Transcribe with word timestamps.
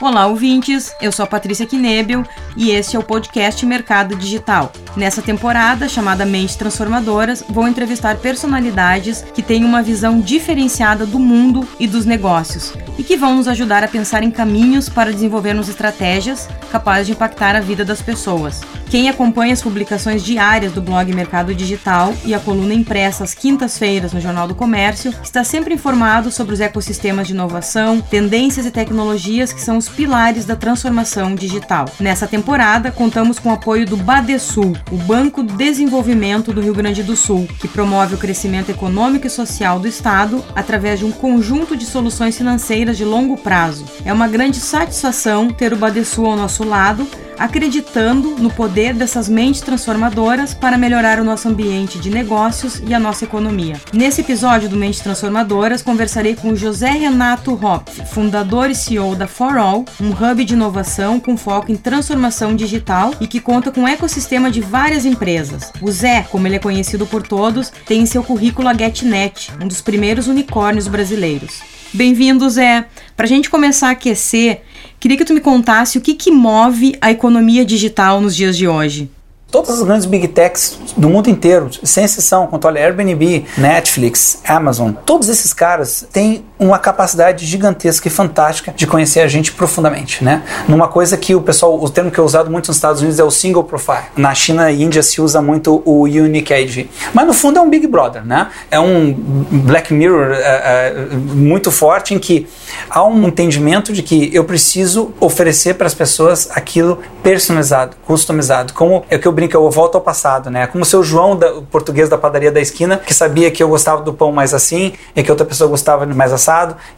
Olá, 0.00 0.26
ouvintes! 0.26 0.96
Eu 0.98 1.12
sou 1.12 1.24
a 1.24 1.26
Patrícia 1.26 1.66
Knebel 1.66 2.24
e 2.56 2.70
este 2.70 2.96
é 2.96 2.98
o 2.98 3.02
podcast 3.02 3.66
Mercado 3.66 4.16
Digital. 4.16 4.72
Nessa 4.96 5.20
temporada, 5.20 5.90
chamada 5.90 6.24
Mentes 6.24 6.56
Transformadoras, 6.56 7.44
vou 7.46 7.68
entrevistar 7.68 8.16
personalidades 8.16 9.22
que 9.34 9.42
têm 9.42 9.62
uma 9.62 9.82
visão 9.82 10.18
diferenciada 10.18 11.04
do 11.04 11.18
mundo 11.18 11.68
e 11.78 11.86
dos 11.86 12.06
negócios 12.06 12.72
e 12.98 13.02
que 13.02 13.16
vão 13.16 13.36
nos 13.36 13.48
ajudar 13.48 13.84
a 13.84 13.88
pensar 13.88 14.22
em 14.22 14.30
caminhos 14.30 14.88
para 14.88 15.12
desenvolvermos 15.12 15.68
estratégias 15.68 16.48
capazes 16.70 17.06
de 17.06 17.12
impactar 17.12 17.56
a 17.56 17.60
vida 17.60 17.84
das 17.84 18.00
pessoas. 18.00 18.60
Quem 18.90 19.08
acompanha 19.08 19.52
as 19.52 19.62
publicações 19.62 20.20
diárias 20.20 20.72
do 20.72 20.82
blog 20.82 21.12
Mercado 21.14 21.54
Digital 21.54 22.12
e 22.24 22.34
a 22.34 22.40
coluna 22.40 22.74
impressa 22.74 23.22
às 23.22 23.34
quintas-feiras 23.34 24.12
no 24.12 24.20
Jornal 24.20 24.48
do 24.48 24.54
Comércio 24.54 25.14
está 25.22 25.44
sempre 25.44 25.74
informado 25.74 26.32
sobre 26.32 26.54
os 26.54 26.60
ecossistemas 26.60 27.28
de 27.28 27.32
inovação, 27.32 28.00
tendências 28.00 28.66
e 28.66 28.70
tecnologias 28.72 29.52
que 29.52 29.60
são 29.60 29.76
os 29.76 29.88
pilares 29.88 30.44
da 30.44 30.56
transformação 30.56 31.36
digital. 31.36 31.84
Nessa 32.00 32.26
temporada, 32.26 32.90
contamos 32.90 33.38
com 33.38 33.50
o 33.50 33.52
apoio 33.52 33.86
do 33.86 33.96
Badesul, 33.96 34.76
o 34.90 34.96
Banco 34.96 35.44
do 35.44 35.54
Desenvolvimento 35.54 36.52
do 36.52 36.60
Rio 36.60 36.74
Grande 36.74 37.04
do 37.04 37.14
Sul, 37.14 37.46
que 37.60 37.68
promove 37.68 38.16
o 38.16 38.18
crescimento 38.18 38.70
econômico 38.70 39.26
e 39.26 39.30
social 39.30 39.78
do 39.78 39.86
Estado 39.86 40.44
através 40.52 40.98
de 40.98 41.04
um 41.04 41.12
conjunto 41.12 41.76
de 41.76 41.86
soluções 41.86 42.36
financeiras 42.36 42.89
de 42.96 43.04
longo 43.04 43.36
prazo. 43.36 43.84
É 44.04 44.12
uma 44.12 44.28
grande 44.28 44.58
satisfação 44.58 45.48
ter 45.48 45.72
o 45.72 45.76
Badesul 45.76 46.26
ao 46.26 46.36
nosso 46.36 46.64
lado 46.64 47.06
acreditando 47.40 48.36
no 48.36 48.50
poder 48.50 48.92
dessas 48.92 49.26
mentes 49.26 49.62
transformadoras 49.62 50.52
para 50.52 50.76
melhorar 50.76 51.18
o 51.18 51.24
nosso 51.24 51.48
ambiente 51.48 51.98
de 51.98 52.10
negócios 52.10 52.82
e 52.86 52.92
a 52.92 53.00
nossa 53.00 53.24
economia. 53.24 53.80
Nesse 53.94 54.20
episódio 54.20 54.68
do 54.68 54.76
Mentes 54.76 55.00
Transformadoras, 55.00 55.80
conversarei 55.80 56.36
com 56.36 56.54
José 56.54 56.90
Renato 56.90 57.52
Hopf, 57.52 58.04
fundador 58.12 58.68
e 58.68 58.74
CEO 58.74 59.16
da 59.16 59.26
For 59.26 59.56
All, 59.56 59.86
um 59.98 60.10
hub 60.10 60.44
de 60.44 60.52
inovação 60.52 61.18
com 61.18 61.34
foco 61.34 61.72
em 61.72 61.76
transformação 61.76 62.54
digital 62.54 63.14
e 63.22 63.26
que 63.26 63.40
conta 63.40 63.70
com 63.70 63.82
um 63.82 63.88
ecossistema 63.88 64.50
de 64.50 64.60
várias 64.60 65.06
empresas. 65.06 65.72
O 65.80 65.90
Zé, 65.90 66.26
como 66.30 66.46
ele 66.46 66.56
é 66.56 66.58
conhecido 66.58 67.06
por 67.06 67.22
todos, 67.22 67.72
tem 67.86 68.02
em 68.02 68.06
seu 68.06 68.22
currículo 68.22 68.68
a 68.68 68.74
GetNet, 68.74 69.50
um 69.62 69.66
dos 69.66 69.80
primeiros 69.80 70.28
unicórnios 70.28 70.86
brasileiros. 70.86 71.79
Bem-vindo, 71.92 72.48
Zé! 72.48 72.86
Para 73.16 73.26
a 73.26 73.28
gente 73.28 73.50
começar 73.50 73.88
a 73.88 73.92
aquecer, 73.92 74.62
Queria 75.00 75.16
que 75.16 75.24
tu 75.24 75.32
me 75.32 75.40
contasse 75.40 75.96
o 75.96 76.00
que, 76.02 76.12
que 76.12 76.30
move 76.30 76.94
a 77.00 77.10
economia 77.10 77.64
digital 77.64 78.20
nos 78.20 78.36
dias 78.36 78.54
de 78.54 78.68
hoje. 78.68 79.10
Todas 79.50 79.70
as 79.70 79.82
grandes 79.82 80.04
big 80.04 80.28
techs 80.28 80.78
do 80.94 81.08
mundo 81.08 81.30
inteiro, 81.30 81.70
sem 81.82 82.04
exceção, 82.04 82.46
quanto 82.46 82.66
olha 82.66 82.84
Airbnb, 82.84 83.46
Netflix, 83.56 84.42
Amazon, 84.46 84.92
todos 84.92 85.30
esses 85.30 85.54
caras 85.54 86.06
têm 86.12 86.44
uma 86.60 86.78
capacidade 86.78 87.46
gigantesca 87.46 88.06
e 88.06 88.10
fantástica 88.10 88.72
de 88.76 88.86
conhecer 88.86 89.20
a 89.20 89.26
gente 89.26 89.50
profundamente, 89.52 90.22
né? 90.22 90.42
Numa 90.68 90.88
coisa 90.88 91.16
que 91.16 91.34
o 91.34 91.40
pessoal, 91.40 91.82
o 91.82 91.88
termo 91.88 92.10
que 92.10 92.20
é 92.20 92.22
usado 92.22 92.50
muito 92.50 92.68
nos 92.68 92.76
Estados 92.76 93.00
Unidos 93.00 93.18
é 93.18 93.24
o 93.24 93.30
single 93.30 93.64
profile. 93.64 94.04
Na 94.14 94.34
China 94.34 94.70
e 94.70 94.82
Índia 94.82 95.02
se 95.02 95.22
usa 95.22 95.40
muito 95.40 95.82
o 95.86 96.02
unique 96.02 96.52
ID. 96.52 96.86
Mas 97.14 97.26
no 97.26 97.32
fundo 97.32 97.58
é 97.58 97.62
um 97.62 97.70
Big 97.70 97.86
Brother, 97.86 98.22
né? 98.26 98.48
É 98.70 98.78
um 98.78 99.10
Black 99.12 99.94
Mirror 99.94 100.32
é, 100.32 100.36
é, 100.38 100.94
muito 101.14 101.70
forte 101.70 102.12
em 102.12 102.18
que 102.18 102.46
há 102.90 103.02
um 103.04 103.26
entendimento 103.26 103.90
de 103.90 104.02
que 104.02 104.30
eu 104.34 104.44
preciso 104.44 105.14
oferecer 105.18 105.74
para 105.74 105.86
as 105.86 105.94
pessoas 105.94 106.50
aquilo 106.54 106.98
personalizado, 107.22 107.96
customizado, 108.04 108.74
como 108.74 109.02
é 109.08 109.16
que 109.16 109.26
eu 109.26 109.32
brinca, 109.32 109.56
eu 109.56 109.70
volto 109.70 109.94
ao 109.94 110.02
passado, 110.02 110.50
né? 110.50 110.66
Como 110.66 110.82
o 110.82 110.86
seu 110.86 111.02
João, 111.02 111.36
da, 111.36 111.54
o 111.54 111.62
português 111.62 112.10
da 112.10 112.18
padaria 112.18 112.52
da 112.52 112.60
esquina, 112.60 112.98
que 112.98 113.14
sabia 113.14 113.50
que 113.50 113.62
eu 113.62 113.68
gostava 113.68 114.02
do 114.02 114.12
pão 114.12 114.30
mais 114.30 114.52
assim 114.52 114.92
e 115.16 115.22
que 115.22 115.30
outra 115.30 115.46
pessoa 115.46 115.70
gostava 115.70 116.04
mais 116.04 116.32
assado. 116.32 116.49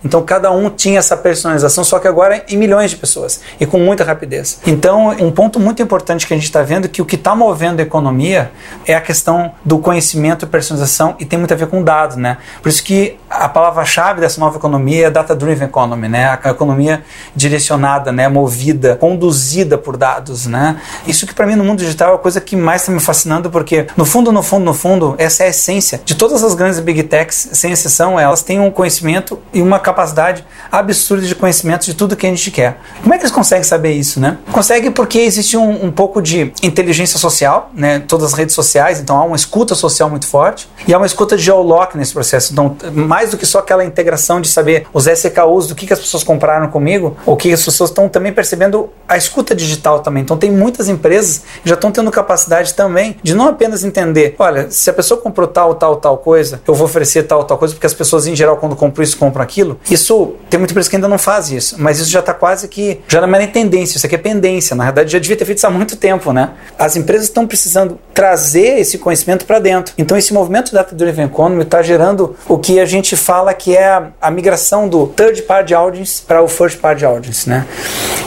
Então 0.04 0.22
cada 0.22 0.50
um 0.50 0.68
tinha 0.68 0.98
essa 0.98 1.16
personalização, 1.16 1.84
só 1.84 1.98
que 1.98 2.08
agora 2.08 2.44
em 2.48 2.56
milhões 2.56 2.90
de 2.90 2.96
pessoas 2.96 3.40
e 3.60 3.64
com 3.64 3.78
muita 3.78 4.04
rapidez. 4.04 4.60
Então, 4.66 5.10
um 5.20 5.30
ponto 5.30 5.60
muito 5.60 5.80
importante 5.80 6.26
que 6.26 6.34
a 6.34 6.36
gente 6.36 6.46
está 6.46 6.62
vendo 6.62 6.86
é 6.86 6.88
que 6.88 7.00
o 7.00 7.04
que 7.04 7.14
está 7.14 7.34
movendo 7.34 7.80
a 7.80 7.82
economia 7.82 8.50
é 8.86 8.94
a 8.94 9.00
questão 9.00 9.52
do 9.64 9.78
conhecimento 9.78 10.44
e 10.44 10.48
personalização 10.48 11.14
e 11.20 11.24
tem 11.24 11.38
muito 11.38 11.54
a 11.54 11.56
ver 11.56 11.68
com 11.68 11.82
dados, 11.82 12.16
né? 12.16 12.38
Por 12.60 12.68
isso 12.68 12.82
que 12.82 13.16
a 13.30 13.48
palavra-chave 13.48 14.20
dessa 14.20 14.40
nova 14.40 14.56
economia 14.56 15.06
é 15.06 15.10
data-driven 15.10 15.68
economy, 15.68 16.08
né? 16.08 16.38
A 16.42 16.50
economia 16.50 17.04
direcionada, 17.36 18.10
né? 18.10 18.28
Movida, 18.28 18.96
conduzida 18.96 19.78
por 19.78 19.96
dados, 19.96 20.46
né? 20.46 20.80
Isso 21.06 21.26
que 21.26 21.34
para 21.34 21.46
mim 21.46 21.54
no 21.54 21.64
mundo 21.64 21.78
digital 21.78 22.16
é 22.16 22.18
coisa 22.18 22.32
coisa 22.32 22.40
que 22.40 22.56
mais 22.56 22.82
está 22.82 22.92
me 22.92 23.00
fascinando, 23.00 23.50
porque 23.50 23.86
no 23.96 24.06
fundo, 24.06 24.32
no 24.32 24.42
fundo, 24.42 24.64
no 24.64 24.72
fundo, 24.72 25.14
essa 25.18 25.42
é 25.42 25.46
a 25.46 25.50
essência 25.50 26.00
de 26.02 26.14
todas 26.14 26.42
as 26.42 26.54
grandes 26.54 26.80
big 26.80 27.02
techs, 27.02 27.50
sem 27.52 27.72
exceção, 27.72 28.18
elas 28.18 28.42
têm 28.42 28.58
um 28.58 28.70
conhecimento 28.70 29.38
e 29.52 29.60
uma 29.60 29.78
capacidade 29.78 30.44
absurda 30.70 31.26
de 31.26 31.34
conhecimento 31.34 31.84
de 31.84 31.94
tudo 31.94 32.16
que 32.16 32.26
a 32.26 32.30
gente 32.30 32.50
quer. 32.50 32.78
Como 33.02 33.12
é 33.14 33.18
que 33.18 33.24
eles 33.24 33.34
conseguem 33.34 33.64
saber 33.64 33.92
isso, 33.92 34.18
né? 34.18 34.38
Consegue 34.50 34.90
porque 34.90 35.18
existe 35.18 35.56
um, 35.56 35.86
um 35.86 35.90
pouco 35.90 36.22
de 36.22 36.52
inteligência 36.62 37.18
social, 37.18 37.70
né? 37.74 38.00
Todas 38.00 38.28
as 38.28 38.32
redes 38.32 38.54
sociais, 38.54 39.00
então 39.00 39.18
há 39.18 39.24
uma 39.24 39.36
escuta 39.36 39.74
social 39.74 40.08
muito 40.08 40.26
forte 40.26 40.68
e 40.86 40.94
há 40.94 40.98
uma 40.98 41.06
escuta 41.06 41.36
de 41.36 41.42
geolock 41.42 41.96
nesse 41.96 42.12
processo. 42.12 42.52
Então, 42.52 42.76
mais 42.92 43.30
do 43.30 43.36
que 43.36 43.46
só 43.46 43.58
aquela 43.58 43.84
integração 43.84 44.40
de 44.40 44.48
saber 44.48 44.86
os 44.92 45.06
SKUs 45.06 45.66
do 45.66 45.74
que, 45.74 45.86
que 45.86 45.92
as 45.92 46.00
pessoas 46.00 46.24
compraram 46.24 46.68
comigo, 46.68 47.16
ou 47.26 47.36
que 47.36 47.52
as 47.52 47.62
pessoas 47.62 47.90
estão 47.90 48.08
também 48.08 48.32
percebendo 48.32 48.90
a 49.08 49.16
escuta 49.16 49.54
digital 49.54 50.00
também. 50.00 50.22
Então, 50.22 50.36
tem 50.36 50.50
muitas 50.50 50.88
empresas 50.88 51.42
que 51.62 51.68
já 51.68 51.74
estão 51.74 51.90
tendo 51.90 52.10
capacidade 52.10 52.74
também 52.74 53.16
de 53.22 53.34
não 53.34 53.48
apenas 53.48 53.84
entender, 53.84 54.34
olha, 54.38 54.70
se 54.70 54.88
a 54.88 54.92
pessoa 54.92 55.20
comprou 55.20 55.46
tal, 55.46 55.74
tal, 55.74 55.96
tal 55.96 56.18
coisa, 56.18 56.60
eu 56.66 56.74
vou 56.74 56.86
oferecer 56.86 57.24
tal, 57.24 57.44
tal 57.44 57.58
coisa, 57.58 57.74
porque 57.74 57.86
as 57.86 57.94
pessoas 57.94 58.26
em 58.26 58.34
geral 58.34 58.56
quando 58.56 58.76
compram 58.76 59.02
isso, 59.02 59.16
compram 59.16 59.31
aquilo. 59.40 59.78
Isso, 59.90 60.34
tem 60.50 60.58
muita 60.58 60.72
empresa 60.72 60.90
que 60.90 60.96
ainda 60.96 61.08
não 61.08 61.18
faz 61.18 61.50
isso, 61.50 61.76
mas 61.78 61.98
isso 61.98 62.10
já 62.10 62.20
está 62.20 62.34
quase 62.34 62.68
que, 62.68 63.00
já 63.08 63.20
não 63.20 63.34
é 63.34 63.38
nem 63.38 63.48
tendência, 63.48 63.96
isso 63.96 64.04
aqui 64.04 64.16
é 64.16 64.18
pendência. 64.18 64.76
Na 64.76 64.84
verdade, 64.84 65.12
já 65.12 65.18
devia 65.18 65.36
ter 65.36 65.44
feito 65.44 65.58
isso 65.58 65.66
há 65.66 65.70
muito 65.70 65.96
tempo, 65.96 66.32
né? 66.32 66.50
As 66.78 66.96
empresas 66.96 67.28
estão 67.28 67.46
precisando 67.46 67.98
trazer 68.12 68.80
esse 68.80 68.98
conhecimento 68.98 69.44
para 69.46 69.58
dentro. 69.58 69.94
Então, 69.96 70.16
esse 70.16 70.34
movimento 70.34 70.72
Data 70.72 70.94
Driven 70.94 71.26
Economy 71.26 71.62
está 71.62 71.82
gerando 71.82 72.36
o 72.48 72.58
que 72.58 72.80
a 72.80 72.84
gente 72.84 73.16
fala 73.16 73.54
que 73.54 73.76
é 73.76 74.10
a, 74.20 74.30
migração 74.30 74.88
do 74.88 75.06
third 75.06 75.42
party 75.42 75.74
audience 75.74 76.22
para 76.22 76.42
o 76.42 76.48
first 76.48 76.78
party 76.78 77.04
audience, 77.04 77.48
né? 77.48 77.66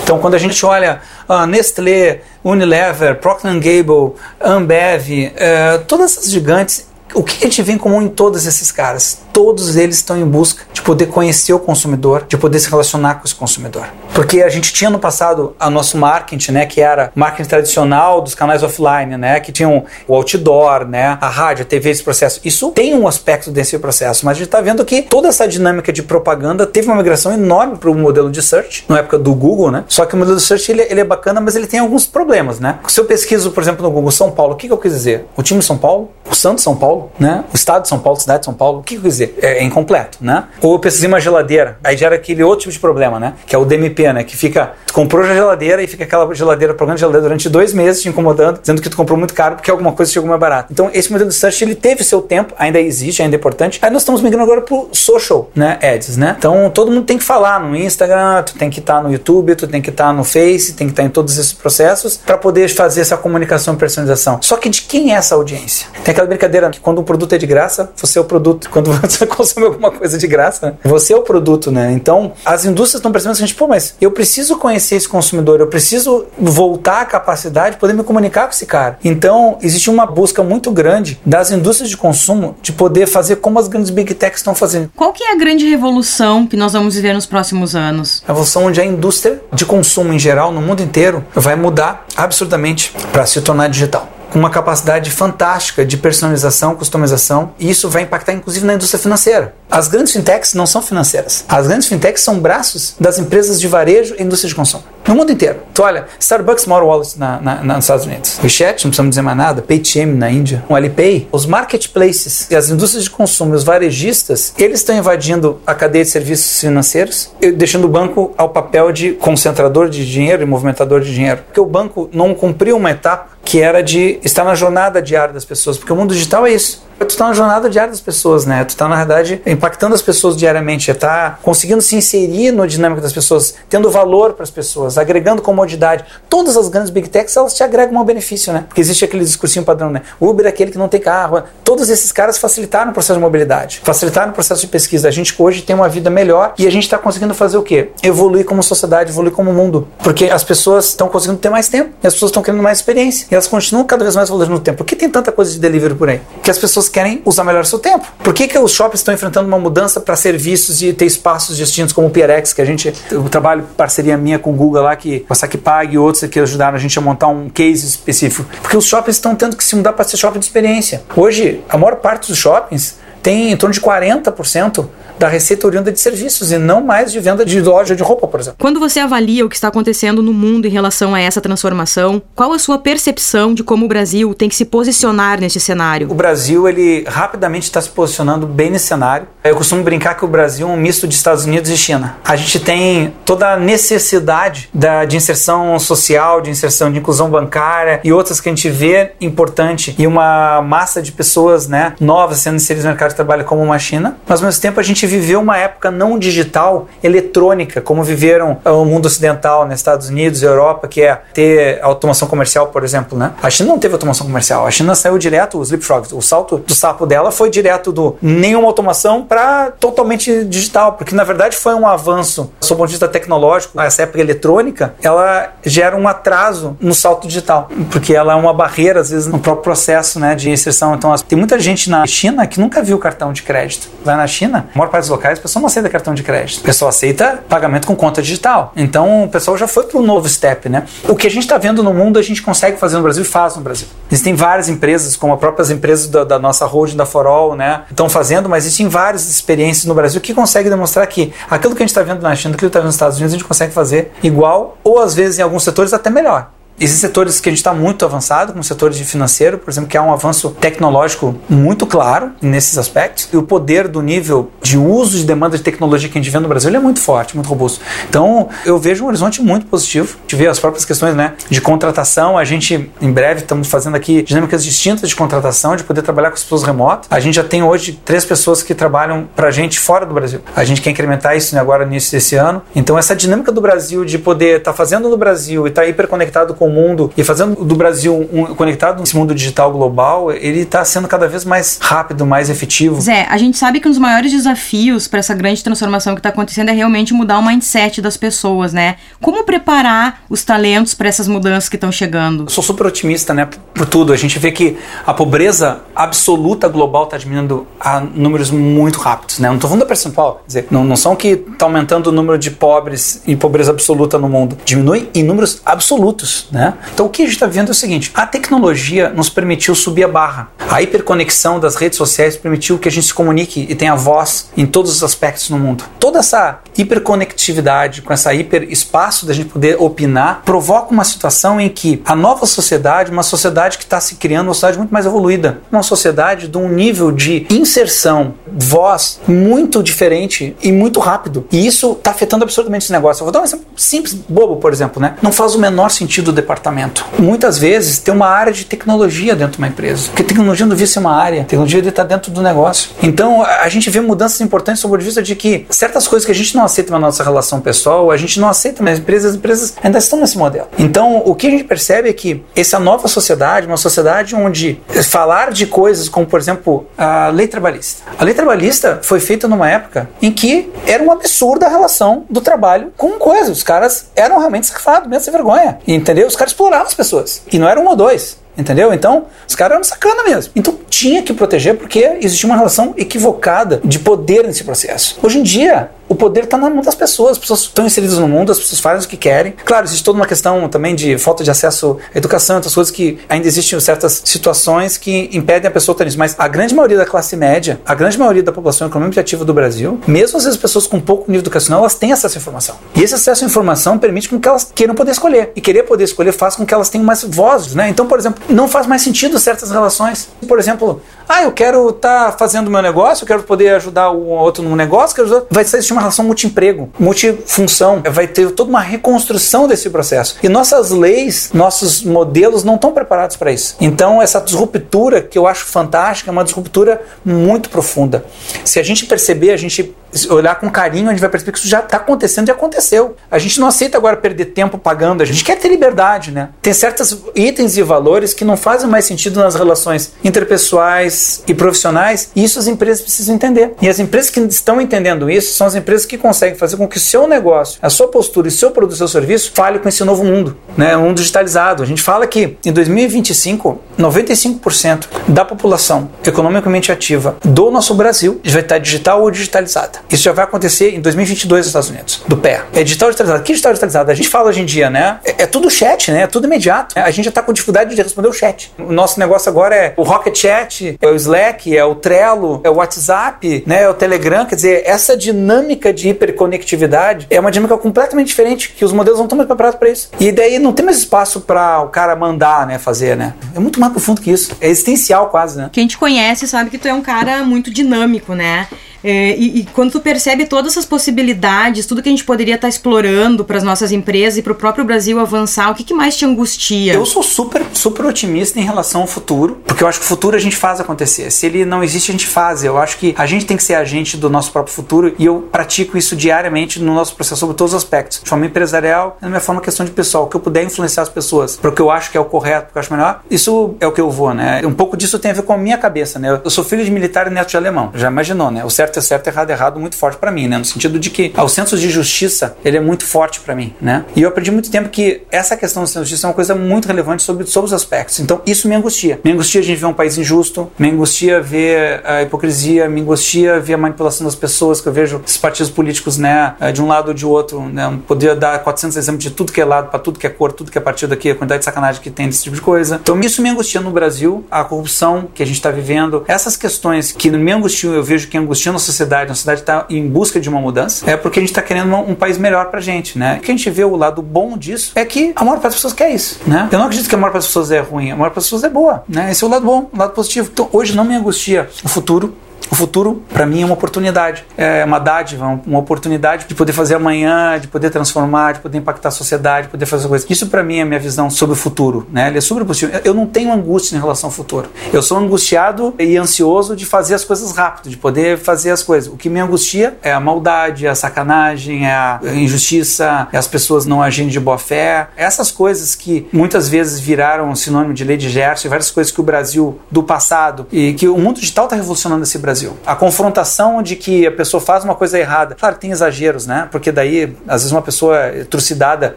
Então, 0.03 0.19
quando 0.19 0.35
a 0.35 0.37
gente 0.37 0.63
olha 0.65 1.01
uh, 1.27 1.45
Nestlé, 1.45 2.21
Unilever, 2.43 3.15
Procter 3.15 3.53
Gamble, 3.53 4.13
Ambev, 4.39 5.09
uh, 5.09 5.83
todas 5.85 6.17
essas 6.17 6.31
gigantes, 6.31 6.87
o 7.13 7.23
que 7.23 7.43
a 7.43 7.47
gente 7.47 7.61
vê 7.61 7.73
em 7.73 7.77
comum 7.77 8.01
em 8.01 8.09
todos 8.09 8.45
esses 8.45 8.71
caras? 8.71 9.24
Todos 9.35 9.75
eles 9.75 9.97
estão 9.97 10.17
em 10.17 10.25
busca 10.25 10.63
de 10.71 10.81
poder 10.81 11.07
conhecer 11.07 11.51
o 11.51 11.59
consumidor, 11.59 12.23
de 12.25 12.37
poder 12.37 12.57
se 12.57 12.69
relacionar 12.69 13.15
com 13.15 13.25
esse 13.25 13.35
consumidor. 13.35 13.85
Porque 14.13 14.41
a 14.41 14.47
gente 14.47 14.71
tinha 14.71 14.89
no 14.89 14.97
passado 14.97 15.53
o 15.59 15.69
nosso 15.69 15.97
marketing, 15.97 16.53
né, 16.53 16.65
que 16.65 16.79
era 16.79 17.11
marketing 17.13 17.49
tradicional 17.49 18.21
dos 18.21 18.33
canais 18.33 18.63
offline, 18.63 19.17
né, 19.17 19.41
que 19.41 19.51
tinham 19.51 19.83
o 20.07 20.15
outdoor, 20.15 20.87
né, 20.87 21.17
a 21.19 21.27
rádio, 21.27 21.63
a 21.63 21.65
TV, 21.65 21.89
esse 21.89 22.01
processo. 22.01 22.39
Isso 22.45 22.71
tem 22.71 22.95
um 22.95 23.09
aspecto 23.09 23.51
desse 23.51 23.77
processo, 23.77 24.25
mas 24.25 24.37
a 24.37 24.39
gente 24.39 24.47
está 24.47 24.61
vendo 24.61 24.85
que 24.85 25.01
toda 25.01 25.27
essa 25.27 25.45
dinâmica 25.45 25.91
de 25.91 26.01
propaganda 26.01 26.65
teve 26.65 26.87
uma 26.87 26.95
migração 26.95 27.33
enorme 27.33 27.75
para 27.75 27.91
o 27.91 27.93
modelo 27.93 28.31
de 28.31 28.41
search, 28.41 28.85
na 28.87 28.99
época 28.99 29.19
do 29.19 29.35
Google, 29.35 29.69
né? 29.69 29.83
Só 29.89 30.05
que 30.05 30.15
o 30.15 30.17
modelo 30.17 30.37
de 30.37 30.43
search 30.43 30.71
ele, 30.71 30.83
ele, 30.83 31.01
é 31.01 31.03
bacana, 31.03 31.41
mas 31.41 31.57
ele 31.57 31.67
tem 31.67 31.81
alguns 31.81 32.07
problemas, 32.07 32.61
né? 32.61 32.79
Se 32.87 33.01
eu 33.01 33.03
pesquiso, 33.03 33.51
por 33.51 33.61
exemplo, 33.61 33.83
no 33.83 33.91
Google 33.91 34.11
São 34.11 34.31
Paulo, 34.31 34.53
o 34.53 34.55
que, 34.55 34.67
que 34.67 34.73
eu 34.73 34.77
quis 34.77 34.93
dizer? 34.93 35.25
O 35.35 35.43
time 35.43 35.59
de 35.59 35.65
São 35.65 35.77
Paulo? 35.77 36.09
O 36.31 36.33
Santo 36.33 36.61
São 36.61 36.75
Paulo? 36.75 37.11
Né? 37.19 37.43
O 37.51 37.55
Estado 37.55 37.81
de 37.81 37.89
São 37.89 37.99
Paulo, 37.99 38.17
cidade 38.17 38.39
de 38.39 38.45
São 38.45 38.53
Paulo? 38.53 38.79
O 38.79 38.81
que, 38.81 38.95
que 38.95 38.99
eu 38.99 39.03
quis 39.03 39.11
dizer? 39.11 39.24
Dizer, 39.25 39.39
é, 39.41 39.59
é 39.59 39.63
incompleto, 39.63 40.17
né? 40.21 40.45
Ou 40.61 40.73
eu 40.73 40.79
preciso 40.79 41.01
de 41.01 41.07
uma 41.07 41.19
geladeira, 41.19 41.77
aí 41.83 41.97
gera 41.97 42.15
aquele 42.15 42.43
outro 42.43 42.61
tipo 42.61 42.73
de 42.73 42.79
problema, 42.79 43.19
né? 43.19 43.33
Que 43.45 43.55
é 43.55 43.57
o 43.59 43.65
DMP, 43.65 44.11
né? 44.13 44.23
Que 44.23 44.35
fica, 44.35 44.73
tu 44.85 44.93
comprou 44.93 45.23
a 45.23 45.33
geladeira 45.33 45.81
e 45.81 45.87
fica 45.87 46.03
aquela 46.03 46.33
geladeira, 46.33 46.73
programa 46.73 46.95
de 46.95 47.01
geladeira 47.01 47.23
durante 47.23 47.49
dois 47.49 47.73
meses 47.73 48.01
te 48.01 48.09
incomodando, 48.09 48.59
dizendo 48.59 48.81
que 48.81 48.89
tu 48.89 48.97
comprou 48.97 49.17
muito 49.17 49.33
caro 49.33 49.55
porque 49.55 49.71
alguma 49.71 49.91
coisa 49.91 50.11
chegou 50.11 50.27
mais 50.27 50.39
barato. 50.39 50.71
Então 50.71 50.89
esse 50.93 51.11
modelo 51.11 51.29
de 51.29 51.35
search 51.35 51.63
ele 51.63 51.75
teve 51.75 52.03
seu 52.03 52.21
tempo, 52.21 52.53
ainda 52.57 52.79
existe, 52.79 53.21
ainda 53.21 53.35
é 53.35 53.37
importante. 53.37 53.79
Aí 53.81 53.89
nós 53.89 54.01
estamos 54.01 54.21
migrando 54.21 54.43
agora 54.43 54.61
pro 54.61 54.89
social, 54.91 55.49
né? 55.55 55.79
Ads, 55.81 56.17
né? 56.17 56.35
Então 56.37 56.69
todo 56.69 56.91
mundo 56.91 57.05
tem 57.05 57.17
que 57.17 57.23
falar 57.23 57.59
no 57.59 57.75
Instagram, 57.75 58.43
tu 58.43 58.55
tem 58.55 58.69
que 58.69 58.79
estar 58.79 58.97
tá 58.97 59.03
no 59.03 59.11
YouTube, 59.11 59.55
tu 59.55 59.67
tem 59.67 59.81
que 59.81 59.89
estar 59.89 60.07
tá 60.07 60.13
no 60.13 60.23
Face, 60.23 60.73
tem 60.73 60.87
que 60.87 60.93
estar 60.93 61.03
tá 61.03 61.07
em 61.07 61.11
todos 61.11 61.37
esses 61.37 61.53
processos 61.53 62.17
para 62.17 62.37
poder 62.37 62.67
fazer 62.69 63.01
essa 63.01 63.17
comunicação 63.17 63.73
e 63.73 63.77
personalização. 63.77 64.39
Só 64.41 64.57
que 64.57 64.69
de 64.69 64.81
quem 64.81 65.13
é 65.13 65.15
essa 65.15 65.35
audiência? 65.35 65.87
Tem 66.03 66.11
aquela 66.11 66.27
brincadeira 66.27 66.69
que 66.69 66.79
quando 66.79 66.99
um 66.99 67.03
produto 67.03 67.33
é 67.33 67.37
de 67.37 67.45
graça, 67.45 67.91
você 67.95 68.19
é 68.19 68.21
o 68.21 68.25
produto. 68.25 68.69
Quando 68.69 68.91
você 68.91 69.14
consome 69.27 69.67
alguma 69.67 69.91
coisa 69.91 70.17
de 70.17 70.27
graça, 70.27 70.67
né? 70.67 70.73
Você 70.83 71.13
é 71.13 71.15
o 71.15 71.21
produto, 71.21 71.71
né? 71.71 71.91
Então, 71.91 72.33
as 72.45 72.65
indústrias 72.65 72.99
estão 72.99 73.11
percebendo 73.11 73.37
que 73.37 73.43
a 73.43 73.47
gente, 73.47 73.55
pô, 73.55 73.67
mas 73.67 73.95
eu 74.01 74.11
preciso 74.11 74.57
conhecer 74.57 74.95
esse 74.95 75.07
consumidor, 75.07 75.59
eu 75.59 75.67
preciso 75.67 76.25
voltar 76.37 77.01
à 77.01 77.05
capacidade 77.05 77.75
de 77.75 77.79
poder 77.79 77.93
me 77.93 78.03
comunicar 78.03 78.43
com 78.43 78.51
esse 78.51 78.65
cara. 78.65 78.97
Então, 79.03 79.57
existe 79.61 79.89
uma 79.89 80.05
busca 80.05 80.43
muito 80.43 80.71
grande 80.71 81.19
das 81.25 81.51
indústrias 81.51 81.89
de 81.89 81.97
consumo 81.97 82.55
de 82.61 82.71
poder 82.71 83.07
fazer 83.07 83.37
como 83.37 83.59
as 83.59 83.67
grandes 83.67 83.89
big 83.89 84.13
techs 84.13 84.39
estão 84.39 84.55
fazendo. 84.55 84.89
Qual 84.95 85.13
que 85.13 85.23
é 85.23 85.33
a 85.33 85.37
grande 85.37 85.67
revolução 85.67 86.47
que 86.47 86.57
nós 86.57 86.73
vamos 86.73 86.95
viver 86.95 87.13
nos 87.13 87.25
próximos 87.25 87.75
anos? 87.75 88.23
A 88.25 88.27
revolução 88.27 88.65
onde 88.65 88.81
a 88.81 88.85
indústria 88.85 89.41
de 89.53 89.65
consumo 89.65 90.13
em 90.13 90.19
geral, 90.19 90.51
no 90.51 90.61
mundo 90.61 90.81
inteiro, 90.81 91.23
vai 91.33 91.55
mudar 91.55 92.05
absurdamente 92.15 92.93
para 93.11 93.25
se 93.25 93.41
tornar 93.41 93.67
digital 93.67 94.14
com 94.35 94.39
uma 94.39 94.49
capacidade 94.49 95.09
fantástica 95.11 95.85
de 95.85 95.95
personalização, 95.95 96.75
customização, 96.75 97.53
e 97.57 97.69
isso 97.69 97.89
vai 97.89 98.01
impactar 98.01 98.33
inclusive 98.33 98.65
na 98.65 98.73
indústria 98.73 98.99
financeira. 98.99 99.55
As 99.71 99.87
grandes 99.87 100.11
fintechs 100.11 100.53
não 100.53 100.67
são 100.67 100.81
financeiras. 100.81 101.45
As 101.47 101.67
grandes 101.67 101.87
fintechs 101.87 102.21
são 102.21 102.37
braços 102.39 102.95
das 102.99 103.17
empresas 103.17 103.61
de 103.61 103.67
varejo 103.69 104.13
e 104.19 104.23
indústria 104.23 104.49
de 104.49 104.55
consumo. 104.55 104.83
No 105.07 105.15
mundo 105.15 105.31
inteiro. 105.31 105.59
Tu 105.73 105.81
olha, 105.81 106.05
Starbucks, 106.19 106.65
maior 106.65 106.83
wallet 106.83 107.17
na, 107.17 107.39
na, 107.39 107.63
nos 107.63 107.85
Estados 107.85 108.05
Unidos. 108.05 108.39
WeChat, 108.41 108.83
não 108.83 108.89
precisamos 108.89 109.11
dizer 109.11 109.21
mais 109.21 109.37
nada. 109.37 109.61
Paytm 109.61 110.15
na 110.17 110.29
Índia. 110.31 110.65
O 110.67 110.75
Alipay. 110.75 111.27
Os 111.31 111.45
marketplaces 111.45 112.47
e 112.49 112.55
as 112.55 112.69
indústrias 112.69 113.03
de 113.03 113.09
consumo 113.09 113.53
e 113.53 113.55
os 113.55 113.63
varejistas, 113.63 114.53
eles 114.57 114.79
estão 114.79 114.97
invadindo 114.97 115.61
a 115.65 115.75
cadeia 115.75 116.03
de 116.03 116.09
serviços 116.09 116.59
financeiros, 116.59 117.31
deixando 117.55 117.85
o 117.85 117.89
banco 117.89 118.33
ao 118.35 118.49
papel 118.49 118.91
de 118.91 119.11
concentrador 119.13 119.89
de 119.89 120.09
dinheiro 120.09 120.41
e 120.41 120.45
movimentador 120.45 121.01
de 121.01 121.13
dinheiro. 121.13 121.41
Porque 121.45 121.59
o 121.59 121.65
banco 121.65 122.09
não 122.11 122.33
cumpriu 122.33 122.75
uma 122.75 122.91
etapa 122.91 123.34
que 123.45 123.61
era 123.61 123.81
de 123.81 124.19
estar 124.23 124.43
na 124.43 124.55
jornada 124.55 125.01
diária 125.01 125.33
das 125.33 125.45
pessoas. 125.45 125.77
Porque 125.77 125.93
o 125.93 125.95
mundo 125.95 126.13
digital 126.13 126.45
é 126.47 126.51
isso. 126.51 126.83
Tu 126.99 127.07
está 127.09 127.27
na 127.27 127.33
jornada 127.33 127.69
diária 127.69 127.91
das 127.91 128.01
pessoas, 128.01 128.45
né? 128.45 128.63
Tu 128.63 128.69
está, 128.69 128.87
na 128.87 128.95
verdade, 128.95 129.41
impactando 129.45 129.93
as 129.93 130.01
pessoas 130.01 130.35
diariamente, 130.35 130.89
está 130.89 131.37
conseguindo 131.43 131.81
se 131.81 131.95
inserir 131.95 132.51
na 132.51 132.65
dinâmica 132.65 133.01
das 133.01 133.11
pessoas, 133.11 133.55
tendo 133.69 133.89
valor 133.91 134.33
para 134.33 134.43
as 134.43 134.49
pessoas, 134.49 134.97
agregando 134.97 135.41
comodidade. 135.41 136.05
Todas 136.29 136.55
as 136.55 136.69
grandes 136.69 136.89
big 136.89 137.09
techs, 137.09 137.35
elas 137.35 137.53
te 137.53 137.63
agregam 137.63 138.01
um 138.01 138.03
benefício, 138.03 138.53
né? 138.53 138.65
Porque 138.67 138.79
existe 138.79 139.03
aquele 139.03 139.23
discursinho 139.23 139.65
padrão, 139.65 139.89
né? 139.89 140.03
Uber 140.19 140.45
é 140.45 140.49
aquele 140.49 140.71
que 140.71 140.77
não 140.77 140.87
tem 140.87 140.99
carro. 141.01 141.43
Todos 141.63 141.89
esses 141.89 142.11
caras 142.11 142.37
facilitaram 142.37 142.91
o 142.91 142.93
processo 142.93 143.19
de 143.19 143.23
mobilidade, 143.23 143.81
facilitaram 143.83 144.31
o 144.31 144.33
processo 144.33 144.61
de 144.61 144.67
pesquisa. 144.67 145.07
A 145.07 145.11
gente 145.11 145.35
hoje 145.37 145.61
tem 145.61 145.75
uma 145.75 145.89
vida 145.89 146.09
melhor 146.09 146.53
e 146.57 146.65
a 146.65 146.71
gente 146.71 146.83
está 146.83 146.97
conseguindo 146.97 147.33
fazer 147.33 147.57
o 147.57 147.63
quê? 147.63 147.89
Evoluir 148.01 148.45
como 148.45 148.63
sociedade, 148.63 149.11
evoluir 149.11 149.33
como 149.33 149.51
mundo. 149.53 149.87
Porque 149.99 150.25
as 150.25 150.43
pessoas 150.43 150.87
estão 150.87 151.09
conseguindo 151.09 151.39
ter 151.39 151.49
mais 151.49 151.67
tempo, 151.67 151.91
e 152.01 152.07
as 152.07 152.13
pessoas 152.13 152.29
estão 152.29 152.41
querendo 152.41 152.63
mais 152.63 152.79
experiência, 152.79 153.27
e 153.29 153.33
elas 153.33 153.47
continuam 153.47 153.85
cada 153.85 154.03
vez 154.03 154.15
mais 154.15 154.29
valorizando 154.29 154.59
o 154.59 154.61
tempo. 154.63 154.77
Por 154.77 154.85
que 154.85 154.95
tem 154.95 155.09
tanta 155.09 155.31
coisa 155.31 155.51
de 155.51 155.59
delivery 155.59 155.95
por 155.95 156.09
aí? 156.09 156.21
Porque 156.35 156.51
as 156.51 156.57
pessoas 156.57 156.84
querem 156.89 157.21
usar 157.25 157.43
melhor 157.43 157.63
o 157.63 157.65
seu 157.65 157.79
tempo. 157.79 158.05
Por 158.23 158.33
que, 158.33 158.47
que 158.47 158.57
os 158.57 158.71
shoppings 158.71 158.99
estão 158.99 159.13
enfrentando 159.13 159.47
uma 159.47 159.59
mudança 159.59 159.99
para 159.99 160.15
serviços 160.15 160.81
e 160.81 160.93
ter 160.93 161.05
espaços 161.05 161.57
distintos 161.57 161.93
como 161.93 162.07
o 162.07 162.09
PRX, 162.09 162.53
que 162.53 162.61
a 162.61 162.65
gente, 162.65 162.93
eu 163.11 163.23
trabalho 163.29 163.63
parceria 163.75 164.17
minha 164.17 164.39
com 164.39 164.51
o 164.51 164.53
Google 164.53 164.83
lá, 164.83 164.95
que 164.95 165.25
o 165.29 165.35
Saquipag 165.35 165.93
e 165.93 165.97
outros 165.97 166.25
que 166.29 166.39
ajudaram 166.39 166.75
a 166.75 166.79
gente 166.79 166.97
a 166.97 167.01
montar 167.01 167.27
um 167.27 167.49
case 167.49 167.85
específico. 167.85 168.47
Porque 168.61 168.77
os 168.77 168.85
shoppings 168.85 169.17
estão 169.17 169.35
tendo 169.35 169.55
que 169.55 169.63
se 169.63 169.75
mudar 169.75 169.93
para 169.93 170.05
ser 170.05 170.17
shopping 170.17 170.39
de 170.39 170.45
experiência. 170.45 171.03
Hoje, 171.15 171.61
a 171.69 171.77
maior 171.77 171.97
parte 171.97 172.27
dos 172.27 172.37
shoppings 172.37 173.04
tem 173.25 173.51
em 173.51 173.57
torno 173.57 173.73
de 173.73 173.81
40% 173.81 174.85
da 175.17 175.27
receita 175.27 175.65
oriunda 175.65 175.91
de 175.91 175.99
serviços 175.99 176.51
e 176.51 176.59
não 176.59 176.81
mais 176.81 177.11
de 177.11 177.19
venda 177.19 177.43
de 177.43 177.59
loja 177.59 177.95
de 177.95 178.03
roupa, 178.03 178.27
por 178.27 178.39
exemplo. 178.39 178.57
Quando 178.59 178.79
você 178.79 178.99
avalia 178.99 179.43
o 179.43 179.49
que 179.49 179.55
está 179.55 179.69
acontecendo 179.69 180.21
no 180.21 180.31
mundo 180.31 180.67
em 180.67 180.69
relação 180.69 181.15
a 181.15 181.19
essa 181.19 181.41
transformação, 181.41 182.21
qual 182.35 182.53
a 182.53 182.59
sua 182.59 182.77
percepção 182.77 183.53
de 183.53 183.63
como 183.63 183.85
o 183.85 183.87
Brasil 183.87 184.33
tem 184.35 184.47
que 184.47 184.55
se 184.55 184.65
posicionar 184.65 185.39
nesse 185.39 185.59
cenário? 185.59 186.11
O 186.11 186.13
Brasil, 186.13 186.67
ele 186.67 187.03
rapidamente 187.07 187.63
está 187.63 187.81
se 187.81 187.89
posicionando 187.89 188.45
bem 188.45 188.69
nesse 188.69 188.85
cenário. 188.85 189.27
Eu 189.43 189.55
costumo 189.55 189.81
brincar 189.83 190.15
que 190.15 190.25
o 190.25 190.27
Brasil 190.27 190.67
é 190.67 190.71
um 190.71 190.77
misto 190.77 191.07
de 191.07 191.15
Estados 191.15 191.45
Unidos 191.45 191.71
e 191.71 191.77
China. 191.77 192.17
A 192.23 192.35
gente 192.35 192.59
tem 192.59 193.13
toda 193.25 193.53
a 193.53 193.57
necessidade 193.57 194.69
da, 194.73 195.05
de 195.05 195.17
inserção 195.17 195.79
social, 195.79 196.41
de 196.41 196.51
inserção 196.51 196.91
de 196.91 196.99
inclusão 196.99 197.29
bancária 197.29 198.01
e 198.03 198.11
outras 198.11 198.41
que 198.41 198.49
a 198.49 198.51
gente 198.51 198.69
vê 198.69 199.13
importante 199.21 199.95
e 199.97 200.05
uma 200.05 200.61
massa 200.61 201.01
de 201.01 201.11
pessoas 201.11 201.67
né, 201.67 201.95
novas 201.99 202.39
sendo 202.39 202.57
inseridas 202.57 202.85
no 202.85 202.91
mercado 202.91 203.14
de 203.15 203.17
trabalho 203.17 203.45
como 203.45 203.63
uma 203.63 203.79
China, 203.79 204.17
mas 204.27 204.41
ao 204.41 204.45
mesmo 204.45 204.61
tempo 204.61 204.79
a 204.79 204.83
gente 204.83 205.07
viveu 205.07 205.39
uma 205.39 205.57
época 205.57 205.89
não 205.89 206.19
digital, 206.19 206.87
eletrônica, 207.01 207.81
como 207.81 208.03
viveram 208.03 208.57
o 208.65 208.85
mundo 208.85 209.05
ocidental, 209.05 209.65
né, 209.65 209.73
Estados 209.73 210.09
Unidos, 210.09 210.43
Europa, 210.43 210.87
que 210.87 211.01
é 211.01 211.21
ter 211.33 211.79
automação 211.81 212.27
comercial, 212.27 212.67
por 212.67 212.83
exemplo, 212.83 213.17
né? 213.17 213.31
A 213.41 213.49
China 213.49 213.69
não 213.69 213.79
teve 213.79 213.93
automação 213.93 214.27
comercial. 214.27 214.67
A 214.67 214.71
China 214.71 214.93
saiu 214.95 215.17
direto, 215.17 215.59
os 215.59 215.71
leapfrogs, 215.71 216.11
o 216.11 216.21
salto 216.21 216.57
do 216.57 216.73
sapo 216.73 217.05
dela 217.05 217.31
foi 217.31 217.49
direto 217.49 217.91
do 217.91 218.17
nenhuma 218.21 218.67
automação 218.67 219.23
para 219.23 219.71
totalmente 219.71 220.43
digital, 220.45 220.93
porque 220.93 221.15
na 221.15 221.23
verdade 221.23 221.55
foi 221.55 221.73
um 221.73 221.87
avanço, 221.87 222.51
sob 222.59 222.75
o 222.75 222.77
ponto 222.79 222.87
de 222.87 222.93
vista 222.93 223.07
tecnológico, 223.07 223.79
essa 223.79 224.03
época 224.03 224.19
eletrônica, 224.19 224.93
ela 225.01 225.53
gera 225.63 225.95
um 225.95 226.07
atraso 226.07 226.75
no 226.79 226.93
salto 226.93 227.27
digital, 227.27 227.69
porque 227.91 228.13
ela 228.13 228.33
é 228.33 228.35
uma 228.35 228.53
barreira 228.53 228.99
às 228.99 229.09
vezes 229.09 229.27
no 229.27 229.39
próprio 229.39 229.63
processo, 229.63 230.19
né, 230.19 230.35
de 230.35 230.49
inserção. 230.49 230.95
Então, 230.95 231.13
tem 231.27 231.37
muita 231.37 231.59
gente 231.59 231.89
na 231.89 232.05
China 232.05 232.45
que 232.47 232.59
nunca 232.59 232.81
viu 232.81 232.97
cartão 233.05 233.31
de 233.31 233.43
crédito. 233.43 233.87
Vai 234.03 234.17
na 234.17 234.25
China, 234.25 234.67
a 234.73 234.77
maior 234.77 234.89
parte 234.89 235.03
dos 235.03 235.09
locais, 235.09 235.37
o 235.37 235.41
pessoal 235.43 235.61
não 235.61 235.67
aceita 235.67 235.87
cartão 235.89 236.15
de 236.15 236.23
crédito. 236.23 236.61
O 236.61 236.63
pessoal 236.63 236.89
aceita 236.89 237.43
pagamento 237.47 237.85
com 237.85 237.95
conta 237.95 238.19
digital. 238.19 238.73
Então 238.75 239.25
o 239.25 239.29
pessoal 239.29 239.55
já 239.55 239.67
foi 239.67 239.83
para 239.83 239.99
um 239.99 240.03
novo 240.03 240.27
step, 240.27 240.67
né? 240.69 240.85
O 241.07 241.15
que 241.15 241.27
a 241.27 241.29
gente 241.29 241.43
está 241.43 241.57
vendo 241.59 241.83
no 241.83 241.93
mundo, 241.93 242.17
a 242.17 242.21
gente 242.23 242.41
consegue 242.41 242.77
fazer 242.77 242.97
no 242.97 243.03
Brasil 243.03 243.21
e 243.21 243.25
faz 243.25 243.55
no 243.55 243.61
Brasil. 243.61 243.87
Existem 244.09 244.33
várias 244.33 244.69
empresas, 244.69 245.15
como 245.15 245.33
as 245.33 245.39
próprias 245.39 245.69
empresas 245.69 246.07
da, 246.07 246.23
da 246.23 246.39
nossa 246.39 246.65
holding 246.65 246.97
da 246.97 247.05
Forol, 247.05 247.55
né? 247.55 247.83
Estão 247.91 248.09
fazendo, 248.09 248.49
mas 248.49 248.65
existem 248.65 248.87
várias 248.87 249.29
experiências 249.29 249.85
no 249.85 249.93
Brasil 249.93 250.19
que 250.19 250.33
conseguem 250.33 250.71
demonstrar 250.71 251.05
que 251.05 251.31
aquilo 251.49 251.75
que 251.75 251.83
a 251.83 251.85
gente 251.85 251.91
está 251.91 252.01
vendo 252.01 252.21
na 252.21 252.35
China, 252.35 252.55
aquilo 252.55 252.69
que 252.69 252.77
está 252.77 252.79
vendo 252.79 252.87
nos 252.87 252.95
Estados 252.95 253.17
Unidos, 253.17 253.33
a 253.33 253.37
gente 253.37 253.47
consegue 253.47 253.71
fazer 253.71 254.11
igual 254.23 254.77
ou 254.83 254.99
às 254.99 255.13
vezes 255.13 255.37
em 255.37 255.43
alguns 255.43 255.63
setores 255.63 255.93
até 255.93 256.09
melhor. 256.09 256.54
Existem 256.77 257.07
setores 257.07 257.39
que 257.39 257.47
a 257.47 257.51
gente 257.51 257.59
está 257.59 257.73
muito 257.73 258.03
avançado, 258.03 258.51
como 258.51 258.61
o 258.61 258.63
setor 258.63 258.91
de 258.91 259.03
financeiro, 259.05 259.57
por 259.57 259.69
exemplo, 259.69 259.89
que 259.89 259.97
há 259.97 260.03
um 260.03 260.11
avanço 260.11 260.49
tecnológico 260.51 261.35
muito 261.47 261.85
claro 261.85 262.31
nesses 262.41 262.77
aspectos. 262.77 263.29
E 263.31 263.37
o 263.37 263.43
poder 263.43 263.87
do 263.87 264.01
nível 264.01 264.51
de 264.61 264.77
uso 264.77 265.17
de 265.17 265.23
demanda 265.23 265.57
de 265.57 265.63
tecnologia 265.63 266.09
que 266.09 266.17
a 266.17 266.21
gente 266.21 266.31
vê 266.31 266.37
no 266.37 266.49
Brasil 266.49 266.73
é 266.75 266.79
muito 266.79 266.99
forte, 266.99 267.33
muito 267.33 267.47
robusto. 267.47 267.79
Então, 268.09 268.49
eu 268.65 268.77
vejo 268.77 269.05
um 269.05 269.07
horizonte 269.07 269.41
muito 269.41 269.65
positivo. 269.67 270.17
A 270.17 270.21
gente 270.23 270.35
vê 270.35 270.47
as 270.47 270.59
próprias 270.59 270.83
questões 270.83 271.15
né, 271.15 271.33
de 271.49 271.61
contratação. 271.61 272.37
A 272.37 272.43
gente, 272.43 272.91
em 273.01 273.11
breve, 273.11 273.41
estamos 273.41 273.69
fazendo 273.69 273.95
aqui 273.95 274.21
dinâmicas 274.21 274.63
distintas 274.63 275.07
de 275.07 275.15
contratação, 275.15 275.77
de 275.77 275.83
poder 275.83 276.01
trabalhar 276.01 276.29
com 276.29 276.35
as 276.35 276.43
pessoas 276.43 276.63
remotas. 276.63 277.07
A 277.09 277.21
gente 277.21 277.35
já 277.35 277.43
tem 277.43 277.63
hoje 277.63 277.99
três 278.03 278.25
pessoas 278.25 278.61
que 278.61 278.75
trabalham 278.75 279.29
para 279.33 279.47
a 279.47 279.51
gente 279.51 279.79
fora 279.79 280.05
do 280.05 280.13
Brasil. 280.13 280.41
A 280.53 280.65
gente 280.65 280.81
quer 280.81 280.89
incrementar 280.89 281.37
isso 281.37 281.55
né, 281.55 281.61
agora 281.61 281.85
no 281.85 281.91
início 281.91 282.11
desse 282.11 282.35
ano. 282.35 282.61
Então, 282.75 282.97
essa 282.97 283.15
dinâmica 283.15 283.51
do 283.51 283.61
Brasil 283.61 284.03
de 284.03 284.19
poder 284.19 284.57
estar 284.57 284.71
tá 284.71 284.77
fazendo 284.77 285.07
no 285.09 285.15
Brasil 285.15 285.65
e 285.65 285.69
estar 285.69 285.83
tá 285.83 285.87
hiperconectado 285.87 286.53
com 286.53 286.64
com 286.65 286.67
o 286.67 286.69
mundo 286.69 287.11
e 287.15 287.23
fazendo 287.23 287.63
do 287.63 287.75
Brasil 287.75 288.27
um, 288.33 288.55
conectado 288.55 288.99
nesse 288.99 289.15
mundo 289.15 289.35
digital 289.35 289.71
global, 289.71 290.31
ele 290.31 290.61
está 290.61 290.83
sendo 290.83 291.07
cada 291.07 291.27
vez 291.27 291.45
mais 291.45 291.77
rápido, 291.81 292.25
mais 292.25 292.49
efetivo. 292.49 292.99
Zé, 292.99 293.27
a 293.29 293.37
gente 293.37 293.57
sabe 293.57 293.79
que 293.79 293.87
um 293.87 293.91
dos 293.91 293.99
maiores 293.99 294.31
desafios 294.31 295.07
para 295.07 295.19
essa 295.19 295.33
grande 295.33 295.63
transformação 295.63 296.15
que 296.15 296.19
está 296.19 296.29
acontecendo 296.29 296.69
é 296.69 296.73
realmente 296.73 297.13
mudar 297.13 297.37
o 297.37 297.45
mindset 297.45 298.01
das 298.01 298.17
pessoas, 298.17 298.73
né? 298.73 298.95
Como 299.21 299.43
preparar 299.43 300.23
os 300.29 300.43
talentos 300.43 300.93
para 300.93 301.07
essas 301.07 301.27
mudanças 301.27 301.69
que 301.69 301.75
estão 301.75 301.91
chegando? 301.91 302.43
Eu 302.43 302.49
sou 302.49 302.63
super 302.63 302.87
otimista, 302.87 303.33
né? 303.33 303.47
Por 303.73 303.85
tudo. 303.85 304.11
A 304.13 304.17
gente 304.17 304.39
vê 304.39 304.51
que 304.51 304.77
a 305.05 305.13
pobreza 305.13 305.81
absoluta 305.95 306.67
global 306.67 307.03
está 307.03 307.17
diminuindo 307.17 307.67
a 307.79 307.99
números 307.99 308.49
muito 308.49 308.99
rápidos, 308.99 309.39
né? 309.39 309.47
Não 309.47 309.55
estou 309.55 309.69
falando 309.69 309.81
da 309.81 309.87
percentual, 309.87 310.43
dizer, 310.47 310.67
não, 310.71 310.83
não 310.83 310.95
são 310.95 311.15
que 311.15 311.27
está 311.27 311.65
aumentando 311.65 312.07
o 312.07 312.11
número 312.11 312.37
de 312.37 312.51
pobres 312.51 313.21
e 313.27 313.35
pobreza 313.35 313.71
absoluta 313.71 314.17
no 314.17 314.29
mundo. 314.29 314.57
Diminui 314.65 315.09
em 315.13 315.23
números 315.23 315.61
absolutos. 315.65 316.47
Né? 316.55 316.73
Então 316.93 317.05
o 317.05 317.09
que 317.09 317.21
a 317.21 317.25
gente 317.25 317.33
está 317.33 317.47
vendo 317.47 317.67
é 317.67 317.71
o 317.71 317.75
seguinte: 317.75 318.11
a 318.15 318.25
tecnologia 318.25 319.09
nos 319.09 319.29
permitiu 319.29 319.75
subir 319.75 320.05
a 320.05 320.07
barra. 320.07 320.49
A 320.69 320.81
hiperconexão 320.81 321.59
das 321.59 321.75
redes 321.75 321.97
sociais 321.97 322.35
permitiu 322.35 322.77
que 322.77 322.87
a 322.87 322.91
gente 322.91 323.07
se 323.07 323.13
comunique 323.13 323.65
e 323.69 323.75
tenha 323.75 323.95
voz 323.95 324.49
em 324.57 324.65
todos 324.65 324.91
os 324.91 325.03
aspectos 325.03 325.49
no 325.49 325.57
mundo. 325.57 325.83
Toda 325.99 326.19
essa 326.19 326.59
hiperconectividade, 326.77 328.01
com 328.01 328.11
essa 328.11 328.33
hiperespaço 328.33 329.25
da 329.25 329.33
gente 329.33 329.49
poder 329.49 329.81
opinar, 329.81 330.41
provoca 330.43 330.91
uma 330.91 331.03
situação 331.03 331.59
em 331.61 331.69
que 331.69 332.01
a 332.05 332.15
nova 332.15 332.45
sociedade, 332.45 333.11
uma 333.11 333.23
sociedade 333.23 333.77
que 333.77 333.83
está 333.83 333.99
se 334.01 334.15
criando, 334.15 334.47
uma 334.47 334.53
sociedade 334.53 334.77
muito 334.77 334.91
mais 334.91 335.05
evoluída, 335.05 335.61
uma 335.71 335.83
sociedade 335.83 336.47
de 336.47 336.57
um 336.57 336.67
nível 336.67 337.11
de 337.11 337.45
inserção, 337.49 338.33
voz 338.51 339.19
muito 339.27 339.81
diferente 339.81 340.55
e 340.61 340.71
muito 340.71 340.99
rápido. 340.99 341.47
E 341.51 341.65
isso 341.65 341.93
está 341.93 342.11
afetando 342.11 342.43
absurdamente 342.43 342.85
esse 342.85 342.91
negócio. 342.91 343.21
Eu 343.21 343.25
vou 343.25 343.31
dar 343.31 343.41
um 343.41 343.45
exemplo 343.45 343.65
simples, 343.77 344.13
bobo, 344.13 344.57
por 344.57 344.73
exemplo, 344.73 345.01
né? 345.01 345.15
Não 345.21 345.31
faz 345.31 345.55
o 345.55 345.59
menor 345.59 345.89
sentido 345.89 346.33
departamento. 346.33 347.05
Muitas 347.17 347.57
vezes 347.57 347.99
tem 347.99 348.13
uma 348.13 348.27
área 348.27 348.51
de 348.51 348.65
tecnologia 348.65 349.35
dentro 349.35 349.53
de 349.53 349.57
uma 349.59 349.67
empresa, 349.67 350.07
porque 350.07 350.23
tecnologia 350.23 350.54
não 350.63 350.69
devia 350.69 350.87
ser 350.87 350.99
uma 350.99 351.15
área, 351.15 351.43
tecnologia 351.43 351.79
devia 351.79 351.89
estar 351.89 352.03
dentro 352.03 352.31
do 352.31 352.41
negócio. 352.41 352.91
Então 353.01 353.43
a 353.43 353.67
gente 353.69 353.89
vê 353.89 353.99
mudanças 354.01 354.39
importantes 354.41 354.81
sob 354.81 354.91
o 354.91 354.95
ponto 354.95 354.99
de 355.01 355.05
vista 355.05 355.21
de 355.21 355.35
que 355.35 355.65
certas 355.69 356.07
coisas 356.07 356.25
que 356.25 356.31
a 356.31 356.35
gente 356.35 356.55
não 356.55 356.63
aceita 356.63 356.91
na 356.91 356.99
nossa 356.99 357.23
relação 357.23 357.59
pessoal, 357.59 358.11
a 358.11 358.17
gente 358.17 358.39
não 358.39 358.47
aceita 358.47 358.83
nas 358.83 358.99
empresas, 358.99 359.31
as 359.31 359.37
empresas 359.37 359.73
ainda 359.83 359.97
estão 359.97 360.19
nesse 360.19 360.37
modelo. 360.37 360.67
Então 360.77 361.21
o 361.25 361.35
que 361.35 361.47
a 361.47 361.49
gente 361.49 361.63
percebe 361.63 362.09
é 362.09 362.13
que 362.13 362.43
essa 362.55 362.79
nova 362.79 363.07
sociedade, 363.07 363.67
uma 363.67 363.77
sociedade 363.77 364.35
onde 364.35 364.79
falar 365.03 365.51
de 365.51 365.65
coisas 365.65 366.07
como, 366.07 366.25
por 366.25 366.39
exemplo, 366.39 366.87
a 366.97 367.29
lei 367.29 367.47
trabalhista. 367.47 368.03
A 368.17 368.23
lei 368.23 368.33
trabalhista 368.33 368.99
foi 369.01 369.19
feita 369.19 369.47
numa 369.47 369.69
época 369.69 370.09
em 370.21 370.31
que 370.31 370.71
era 370.85 371.03
um 371.03 371.11
absurdo 371.11 371.65
a 371.65 371.69
relação 371.69 372.25
do 372.29 372.41
trabalho 372.41 372.93
com 372.95 373.11
coisas. 373.19 373.57
Os 373.57 373.63
caras 373.63 374.07
eram 374.15 374.39
realmente 374.39 374.67
safados, 374.67 375.09
mesmo 375.09 375.23
sem 375.23 375.33
vergonha. 375.33 375.79
Entendeu? 375.87 376.27
Os 376.27 376.35
caras 376.35 376.51
exploravam 376.51 376.87
as 376.87 376.93
pessoas. 376.93 377.41
E 377.51 377.59
não 377.59 377.67
era 377.67 377.79
um 377.79 377.87
ou 377.87 377.95
dois. 377.95 378.37
Entendeu? 378.57 378.93
Então, 378.93 379.27
os 379.47 379.55
caras 379.55 379.75
eram 379.75 379.83
sacana 379.83 380.23
mesmo. 380.23 380.51
Então, 380.55 380.79
tinha 380.89 381.21
que 381.21 381.33
proteger 381.33 381.75
porque 381.77 382.17
existia 382.21 382.47
uma 382.47 382.57
relação 382.57 382.93
equivocada 382.97 383.81
de 383.83 383.99
poder 383.99 384.45
nesse 384.45 384.63
processo. 384.63 385.17
Hoje 385.21 385.39
em 385.39 385.43
dia, 385.43 385.89
o 386.07 386.15
poder 386.15 386.43
está 386.43 386.57
na 386.57 386.69
mão 386.69 386.83
das 386.83 386.95
pessoas, 386.95 387.31
as 387.31 387.37
pessoas 387.37 387.61
estão 387.61 387.85
inseridas 387.85 388.17
no 388.19 388.27
mundo, 388.27 388.51
as 388.51 388.59
pessoas 388.59 388.79
fazem 388.79 389.05
o 389.05 389.09
que 389.09 389.17
querem. 389.17 389.53
Claro, 389.65 389.85
existe 389.85 390.03
toda 390.03 390.17
uma 390.17 390.27
questão 390.27 390.67
também 390.69 390.95
de 390.95 391.17
falta 391.17 391.43
de 391.43 391.49
acesso 391.49 391.97
à 392.13 392.17
educação, 392.17 392.57
outras 392.57 392.75
coisas 392.75 392.91
que 392.91 393.17
ainda 393.27 393.47
existem 393.47 393.79
certas 393.79 394.21
situações 394.23 394.97
que 394.97 395.29
impedem 395.33 395.67
a 395.67 395.71
pessoa 395.71 395.93
estar 395.93 396.05
nisso. 396.05 396.17
Mas 396.17 396.35
a 396.37 396.47
grande 396.47 396.75
maioria 396.75 396.97
da 396.97 397.05
classe 397.05 397.35
média, 397.35 397.79
a 397.85 397.95
grande 397.95 398.19
maioria 398.19 398.43
da 398.43 398.51
população 398.51 398.87
econômica 398.87 399.19
ativa 399.19 399.43
do 399.43 399.53
Brasil, 399.53 399.99
mesmo 400.07 400.39
vezes 400.39 400.57
pessoas 400.57 400.85
com 400.85 400.99
pouco 400.99 401.23
nível 401.27 401.41
educacional, 401.41 401.81
elas 401.81 401.95
têm 401.95 402.11
acesso 402.11 402.37
à 402.37 402.39
informação. 402.39 402.75
E 402.95 403.01
esse 403.01 403.15
acesso 403.15 403.43
à 403.43 403.47
informação 403.47 403.97
permite 403.97 404.29
que 404.29 404.47
elas 404.47 404.71
queiram 404.75 404.93
poder 404.93 405.11
escolher. 405.11 405.51
E 405.55 405.61
querer 405.61 405.83
poder 405.83 406.03
escolher 406.03 406.31
faz 406.31 406.55
com 406.55 406.65
que 406.65 406.73
elas 406.73 406.89
tenham 406.89 407.05
mais 407.05 407.23
vozes, 407.23 407.73
né? 407.73 407.89
Então, 407.89 408.05
por 408.05 408.19
exemplo, 408.19 408.43
não 408.49 408.67
faz 408.67 408.85
mais 408.85 409.01
sentido 409.01 409.39
certas 409.39 409.71
relações. 409.71 410.29
Por 410.47 410.59
exemplo, 410.59 410.84
ah, 411.27 411.43
eu 411.43 411.51
quero 411.51 411.89
estar 411.89 412.31
tá 412.31 412.37
fazendo 412.37 412.69
meu 412.69 412.81
negócio, 412.81 413.23
eu 413.23 413.27
quero 413.27 413.43
poder 413.43 413.69
ajudar 413.75 414.11
o 414.11 414.27
outro 414.27 414.63
no 414.63 414.75
negócio, 414.75 415.15
quero... 415.15 415.47
vai 415.49 415.63
existir 415.63 415.91
uma 415.91 416.01
relação 416.01 416.23
multiemprego, 416.23 416.89
multifunção, 416.99 418.01
vai 418.11 418.27
ter 418.27 418.51
toda 418.51 418.69
uma 418.69 418.81
reconstrução 418.81 419.67
desse 419.67 419.89
processo. 419.89 420.37
E 420.43 420.49
nossas 420.49 420.91
leis, 420.91 421.49
nossos 421.53 422.03
modelos 422.03 422.63
não 422.63 422.75
estão 422.75 422.91
preparados 422.91 423.35
para 423.35 423.51
isso. 423.51 423.75
Então, 423.81 424.21
essa 424.21 424.39
disruptura 424.39 425.21
que 425.21 425.37
eu 425.37 425.47
acho 425.47 425.65
fantástica 425.65 426.29
é 426.29 426.31
uma 426.31 426.43
disruptura 426.43 427.01
muito 427.23 427.69
profunda. 427.69 428.25
Se 428.63 428.79
a 428.79 428.83
gente 428.83 429.05
perceber, 429.05 429.51
a 429.51 429.57
gente 429.57 429.95
olhar 430.29 430.55
com 430.55 430.69
carinho, 430.69 431.07
a 431.07 431.11
gente 431.11 431.21
vai 431.21 431.29
perceber 431.29 431.51
que 431.51 431.57
isso 431.57 431.67
já 431.67 431.79
está 431.79 431.97
acontecendo 431.97 432.47
e 432.47 432.51
aconteceu. 432.51 433.15
A 433.29 433.37
gente 433.37 433.59
não 433.59 433.67
aceita 433.67 433.97
agora 433.97 434.15
perder 434.17 434.45
tempo 434.45 434.77
pagando, 434.77 435.21
a 435.21 435.25
gente 435.25 435.43
quer 435.43 435.57
ter 435.57 435.67
liberdade, 435.67 436.31
né? 436.31 436.49
Tem 436.61 436.73
certos 436.73 437.17
itens 437.35 437.77
e 437.77 437.83
valores 437.83 438.33
que 438.33 438.45
não 438.45 438.55
fazem 438.55 438.89
mais 438.89 439.05
sentido 439.05 439.39
nas 439.39 439.55
relações 439.55 440.13
interpessoais 440.23 441.43
e 441.47 441.53
profissionais, 441.53 442.29
e 442.35 442.43
isso 442.43 442.59
as 442.59 442.67
empresas 442.67 443.01
precisam 443.01 443.35
entender. 443.35 443.73
E 443.81 443.89
as 443.89 443.99
empresas 443.99 444.29
que 444.29 444.39
estão 444.39 444.79
entendendo 444.79 445.29
isso 445.29 445.53
são 445.53 445.67
as 445.67 445.75
empresas 445.75 446.05
que 446.05 446.17
conseguem 446.17 446.55
fazer 446.55 446.77
com 446.77 446.87
que 446.87 446.97
o 446.97 446.99
seu 446.99 447.27
negócio, 447.27 447.79
a 447.81 447.89
sua 447.89 448.07
postura 448.07 448.47
e 448.47 448.49
o 448.49 448.51
seu 448.51 448.71
produto, 448.71 448.93
o 448.93 448.97
seu 448.97 449.07
serviço 449.07 449.51
fale 449.53 449.79
com 449.79 449.89
esse 449.89 450.03
novo 450.03 450.23
mundo, 450.23 450.57
né? 450.77 450.95
Um 450.97 451.05
mundo 451.05 451.17
digitalizado. 451.17 451.83
A 451.83 451.85
gente 451.85 452.01
fala 452.01 452.27
que 452.27 452.57
em 452.65 452.71
2025, 452.71 453.79
95% 453.97 455.07
da 455.27 455.45
população 455.45 456.09
economicamente 456.25 456.91
ativa 456.91 457.37
do 457.43 457.71
nosso 457.71 457.93
Brasil 457.93 458.41
vai 458.43 458.61
estar 458.61 458.77
digital 458.77 459.21
ou 459.21 459.31
digitalizada. 459.31 459.99
Isso 460.09 460.23
já 460.23 460.31
vai 460.31 460.45
acontecer 460.45 460.95
em 460.95 461.01
2022 461.01 461.59
nos 461.59 461.67
Estados 461.67 461.89
Unidos, 461.89 462.21
do 462.27 462.37
pé. 462.37 462.63
É 462.73 462.83
digital 462.83 463.09
digitalizado. 463.09 463.43
Que 463.43 463.53
digital 463.53 463.71
digitalizado? 463.73 464.11
A 464.11 464.13
gente 464.13 464.29
fala 464.29 464.49
hoje 464.49 464.61
em 464.61 464.65
dia, 464.65 464.89
né? 464.89 465.19
É, 465.25 465.43
é 465.43 465.45
tudo 465.45 465.69
chat, 465.69 466.11
né? 466.11 466.21
É 466.21 466.27
tudo 466.27 466.45
imediato. 466.45 466.97
A 466.97 467.11
gente 467.11 467.25
já 467.25 467.29
está 467.29 467.41
com 467.41 467.51
dificuldade 467.53 467.95
de 467.95 468.01
responder 468.01 468.27
o 468.27 468.33
chat. 468.33 468.71
O 468.77 468.91
nosso 468.91 469.19
negócio 469.19 469.49
agora 469.49 469.75
é 469.75 469.93
o 469.97 470.03
Rocket 470.03 470.37
Chat, 470.37 470.97
é 471.01 471.07
o 471.07 471.15
Slack, 471.15 471.75
é 471.75 471.83
o 471.83 471.95
Trello, 471.95 472.61
é 472.63 472.69
o 472.69 472.75
WhatsApp, 472.75 473.63
né? 473.65 473.83
É 473.83 473.89
o 473.89 473.93
Telegram. 473.93 474.45
Quer 474.45 474.55
dizer, 474.55 474.83
essa 474.85 475.17
dinâmica 475.17 475.93
de 475.93 476.09
hiperconectividade 476.09 477.27
é 477.29 477.39
uma 477.39 477.51
dinâmica 477.51 477.77
completamente 477.77 478.27
diferente, 478.27 478.69
que 478.69 478.85
os 478.85 478.91
modelos 478.91 479.19
não 479.19 479.25
estão 479.25 479.37
mais 479.37 479.47
preparados 479.47 479.79
para 479.79 479.89
isso. 479.89 480.09
E 480.19 480.31
daí 480.31 480.59
não 480.59 480.73
tem 480.73 480.85
mais 480.85 480.97
espaço 480.97 481.41
para 481.41 481.81
o 481.81 481.89
cara 481.89 482.15
mandar, 482.15 482.67
né? 482.67 482.77
Fazer, 482.77 483.15
né? 483.15 483.33
É 483.55 483.59
muito 483.59 483.79
mais 483.79 483.91
profundo 483.91 484.21
que 484.21 484.31
isso. 484.31 484.55
É 484.61 484.67
existencial 484.67 485.29
quase, 485.29 485.57
né? 485.57 485.69
Quem 485.71 485.87
te 485.87 485.97
conhece 485.97 486.47
sabe 486.47 486.69
que 486.69 486.77
tu 486.77 486.87
é 486.87 486.93
um 486.93 487.01
cara 487.01 487.43
muito 487.43 487.71
dinâmico, 487.71 488.33
né? 488.33 488.67
É, 489.05 489.35
e, 489.37 489.59
e, 489.59 489.65
quando 489.65 489.91
tu 489.91 489.99
percebe 489.99 490.47
todas 490.47 490.73
essas 490.73 490.83
possibilidades, 490.83 491.85
tudo 491.85 492.01
que 492.01 492.09
a 492.09 492.11
gente 492.11 492.23
poderia 492.23 492.55
estar 492.55 492.65
tá 492.65 492.69
explorando 492.69 493.45
para 493.45 493.55
as 493.55 493.63
nossas 493.63 493.91
empresas 493.91 494.39
e 494.39 494.41
para 494.41 494.51
o 494.51 494.55
próprio 494.55 494.83
Brasil 494.83 495.19
avançar, 495.19 495.69
o 495.69 495.75
que, 495.75 495.83
que, 495.83 495.93
mais 495.93 496.17
te 496.17 496.25
angustia? 496.25 496.93
Eu 496.93 497.05
sou 497.05 497.21
super, 497.21 497.61
super 497.71 498.03
otimista 498.03 498.59
em 498.59 498.63
relação 498.63 499.01
ao 499.01 499.07
futuro, 499.07 499.61
porque 499.63 499.83
eu 499.83 499.87
acho 499.87 499.99
que 499.99 500.05
o 500.05 500.07
futuro 500.07 500.35
a 500.35 500.39
gente 500.39 500.55
faz 500.55 500.79
acontecer. 500.79 501.29
Se 501.29 501.45
ele 501.45 501.63
não 501.63 501.83
existe, 501.83 502.09
a 502.09 502.13
gente 502.13 502.25
faz. 502.25 502.63
Eu 502.63 502.79
acho 502.79 502.97
que 502.97 503.13
a 503.15 503.27
gente 503.27 503.45
tem 503.45 503.55
que 503.55 503.63
ser 503.63 503.75
agente 503.75 504.17
do 504.17 504.27
nosso 504.27 504.51
próprio 504.51 504.73
futuro 504.73 505.13
e 505.19 505.25
eu 505.25 505.47
pratico 505.51 505.99
isso 505.99 506.15
diariamente 506.15 506.81
no 506.81 506.91
nosso 506.95 507.15
processo 507.15 507.41
sobre 507.41 507.55
todos 507.55 507.73
os 507.73 507.77
aspectos. 507.77 508.21
De 508.23 508.27
forma 508.27 508.47
empresarial, 508.47 509.19
na 509.21 509.27
minha 509.27 509.39
forma 509.39 509.61
questão 509.61 509.85
de 509.85 509.91
pessoal, 509.91 510.23
o 510.23 510.27
que 510.27 510.35
eu 510.35 510.41
puder 510.41 510.63
influenciar 510.63 511.03
as 511.03 511.09
pessoas 511.09 511.57
para 511.57 511.69
o 511.69 511.73
que 511.73 511.81
eu 511.81 511.91
acho 511.91 512.09
que 512.09 512.17
é 512.17 512.19
o 512.19 512.25
correto, 512.25 512.67
porque 512.67 512.79
eu 512.79 512.81
acho 512.81 512.91
melhor, 512.91 513.21
isso 513.29 513.75
é 513.79 513.85
o 513.85 513.91
que 513.91 514.01
eu 514.01 514.09
vou, 514.09 514.33
né? 514.33 514.63
Um 514.65 514.73
pouco 514.73 514.97
disso 514.97 515.19
tem 515.19 515.29
a 515.29 515.33
ver 515.35 515.43
com 515.43 515.53
a 515.53 515.57
minha 515.57 515.77
cabeça, 515.77 516.17
né? 516.17 516.41
Eu 516.43 516.49
sou 516.49 516.63
filho 516.63 516.83
de 516.83 516.89
militar 516.89 517.27
e 517.27 517.29
neto 517.29 517.49
de 517.49 517.57
alemão. 517.57 517.91
Já 517.93 518.09
imaginou, 518.09 518.49
né? 518.49 518.65
O 518.65 518.69
certo 518.69 518.94
certo 519.01 519.25
é 519.25 519.25
certo, 519.25 519.27
errado 519.27 519.49
é 519.49 519.53
errado 519.53 519.79
muito 519.79 519.95
forte 519.95 520.17
para 520.17 520.31
mim, 520.31 520.47
né? 520.47 520.57
No 520.57 520.65
sentido 520.65 520.99
de 520.99 521.09
que 521.09 521.33
o 521.37 521.47
senso 521.47 521.77
de 521.77 521.89
justiça, 521.89 522.57
ele 522.63 522.77
é 522.77 522.79
muito 522.79 523.05
forte 523.05 523.39
para 523.39 523.55
mim, 523.55 523.73
né? 523.81 524.05
E 524.15 524.21
eu 524.21 524.29
aprendi 524.29 524.51
muito 524.51 524.69
tempo 524.69 524.89
que 524.89 525.21
essa 525.31 525.55
questão 525.55 525.83
do 525.83 525.87
senso 525.87 526.03
de 526.03 526.09
justiça 526.09 526.27
é 526.27 526.29
uma 526.29 526.33
coisa 526.33 526.55
muito 526.55 526.87
relevante 526.87 527.23
sobre, 527.23 527.45
sobre 527.47 527.67
os 527.67 527.73
aspectos. 527.73 528.19
Então, 528.19 528.41
isso 528.45 528.67
me 528.67 528.75
angustia. 528.75 529.19
Me 529.23 529.31
angustia 529.31 529.61
a 529.61 529.63
gente 529.63 529.79
ver 529.79 529.85
um 529.85 529.93
país 529.93 530.17
injusto, 530.17 530.71
me 530.77 530.89
angustia 530.89 531.41
ver 531.41 532.01
a 532.05 532.21
hipocrisia, 532.23 532.87
me 532.89 533.01
angustia 533.01 533.59
ver 533.59 533.73
a 533.73 533.77
manipulação 533.77 534.25
das 534.25 534.35
pessoas, 534.35 534.81
que 534.81 534.87
eu 534.87 534.93
vejo 534.93 535.21
esses 535.25 535.37
partidos 535.37 535.71
políticos, 535.71 536.17
né, 536.17 536.55
de 536.73 536.81
um 536.81 536.87
lado 536.87 537.09
ou 537.09 537.13
de 537.13 537.25
outro, 537.25 537.61
né? 537.67 537.99
Poder 538.07 538.35
dar 538.35 538.59
400 538.59 538.97
exemplos 538.97 539.23
de 539.23 539.31
tudo 539.31 539.51
que 539.51 539.61
é 539.61 539.65
lado, 539.65 539.89
para 539.89 539.99
tudo 539.99 540.19
que 540.19 540.27
é 540.27 540.29
cor, 540.29 540.51
tudo 540.51 540.71
que 540.71 540.77
é 540.77 540.81
partido 540.81 541.13
aqui, 541.13 541.31
a 541.31 541.35
quantidade 541.35 541.59
de 541.59 541.65
sacanagem 541.65 542.01
que 542.01 542.09
tem 542.09 542.27
desse 542.27 542.43
tipo 542.43 542.55
de 542.55 542.61
coisa. 542.61 542.99
Então, 543.01 543.19
isso 543.21 543.41
me 543.41 543.49
angustia 543.49 543.81
no 543.81 543.91
Brasil, 543.91 544.45
a 544.49 544.63
corrupção 544.63 545.27
que 545.33 545.41
a 545.41 545.45
gente 545.45 545.55
está 545.55 545.71
vivendo, 545.71 546.23
essas 546.27 546.57
questões 546.57 547.11
que 547.11 547.29
me 547.29 547.51
angustiam, 547.51 547.93
eu 547.93 548.03
vejo 548.03 548.27
que 548.27 548.37
angustiam 548.37 548.75
sociedade, 548.85 549.31
a 549.31 549.35
sociedade 549.35 549.61
está 549.61 549.85
em 549.89 550.07
busca 550.07 550.39
de 550.39 550.49
uma 550.49 550.59
mudança, 550.59 551.09
é 551.09 551.17
porque 551.17 551.39
a 551.39 551.41
gente 551.41 551.49
está 551.49 551.61
querendo 551.61 551.93
um, 551.93 552.11
um 552.11 552.15
país 552.15 552.37
melhor 552.37 552.69
para 552.69 552.79
gente, 552.79 553.17
né? 553.17 553.37
O 553.37 553.41
que 553.41 553.51
a 553.51 553.55
gente 553.55 553.69
vê 553.69 553.83
o 553.83 553.95
lado 553.95 554.21
bom 554.21 554.57
disso 554.57 554.91
é 554.95 555.05
que 555.05 555.33
a 555.35 555.43
maior 555.43 555.55
parte 555.55 555.63
das 555.63 555.75
pessoas 555.75 555.93
quer 555.93 556.11
isso, 556.11 556.39
né? 556.47 556.69
Eu 556.71 556.79
não 556.79 556.85
acredito 556.85 557.07
que 557.09 557.15
a 557.15 557.17
maior 557.17 557.31
parte 557.31 557.43
das 557.43 557.47
pessoas 557.47 557.71
é 557.71 557.79
ruim, 557.79 558.11
a 558.11 558.15
maior 558.15 558.29
parte 558.29 558.35
das 558.35 558.45
pessoas 558.45 558.63
é 558.63 558.69
boa, 558.69 559.03
né? 559.07 559.31
Esse 559.31 559.43
é 559.43 559.47
o 559.47 559.49
lado 559.49 559.65
bom, 559.65 559.89
o 559.91 559.97
lado 559.97 560.13
positivo. 560.13 560.49
Então, 560.51 560.69
hoje 560.71 560.95
não 560.95 561.03
me 561.03 561.15
angustia 561.15 561.69
o 561.83 561.89
futuro, 561.89 562.35
o 562.69 562.75
futuro, 562.75 563.23
para 563.29 563.45
mim, 563.45 563.61
é 563.61 563.65
uma 563.65 563.73
oportunidade. 563.73 564.45
É 564.57 564.83
uma 564.83 564.99
dádiva, 564.99 565.59
uma 565.65 565.79
oportunidade 565.79 566.45
de 566.47 566.55
poder 566.55 566.73
fazer 566.73 566.95
amanhã, 566.95 567.59
de 567.59 567.67
poder 567.67 567.89
transformar, 567.89 568.53
de 568.53 568.59
poder 568.59 568.77
impactar 568.77 569.09
a 569.09 569.11
sociedade, 569.11 569.67
de 569.67 569.71
poder 569.71 569.85
fazer 569.85 570.07
coisas. 570.07 570.29
Isso, 570.29 570.47
para 570.47 570.63
mim, 570.63 570.77
é 570.77 570.81
a 570.81 570.85
minha 570.85 570.99
visão 570.99 571.29
sobre 571.29 571.53
o 571.53 571.55
futuro. 571.55 572.07
Né? 572.11 572.27
Ele 572.27 572.37
é 572.37 572.41
super 572.41 572.65
positivo. 572.65 572.91
Eu 573.03 573.13
não 573.13 573.25
tenho 573.25 573.51
angústia 573.51 573.95
em 573.95 573.99
relação 573.99 574.27
ao 574.27 574.31
futuro. 574.31 574.69
Eu 574.91 575.01
sou 575.01 575.17
angustiado 575.17 575.93
e 575.99 576.17
ansioso 576.17 576.75
de 576.75 576.85
fazer 576.85 577.13
as 577.15 577.23
coisas 577.23 577.55
rápido, 577.55 577.89
de 577.89 577.97
poder 577.97 578.37
fazer 578.37 578.71
as 578.71 578.81
coisas. 578.81 579.11
O 579.11 579.17
que 579.17 579.29
me 579.29 579.39
angustia 579.39 579.97
é 580.01 580.11
a 580.11 580.19
maldade, 580.19 580.87
a 580.87 580.95
sacanagem, 580.95 581.87
é 581.87 581.93
a 581.93 582.19
injustiça, 582.33 583.27
é 583.31 583.37
as 583.37 583.47
pessoas 583.47 583.85
não 583.85 584.01
agindo 584.01 584.29
de 584.29 584.39
boa 584.39 584.57
fé. 584.57 585.07
Essas 585.15 585.51
coisas 585.51 585.95
que 585.95 586.27
muitas 586.31 586.67
vezes 586.67 586.99
viraram 586.99 587.55
sinônimo 587.55 587.93
de 587.93 588.03
lei 588.03 588.17
de 588.17 588.29
Gerson, 588.29 588.69
várias 588.69 588.91
coisas 588.91 589.11
que 589.11 589.21
o 589.21 589.23
Brasil 589.23 589.79
do 589.89 590.03
passado 590.03 590.67
e 590.71 590.93
que 590.93 591.07
o 591.07 591.17
mundo 591.17 591.39
digital 591.39 591.65
está 591.65 591.75
revolucionando 591.75 592.23
esse 592.23 592.37
Brasil. 592.45 592.77
A 592.85 592.95
confrontação 592.95 593.81
de 593.81 593.95
que 593.95 594.27
a 594.27 594.31
pessoa 594.31 594.61
faz 594.61 594.83
uma 594.83 594.93
coisa 594.93 595.17
errada. 595.19 595.55
Claro, 595.55 595.77
tem 595.77 595.89
exageros, 595.91 596.45
né? 596.45 596.67
Porque 596.71 596.91
daí, 596.91 597.35
às 597.47 597.61
vezes, 597.61 597.71
uma 597.71 597.81
pessoa 597.81 598.17
é 598.17 598.43
trucidada 598.43 599.15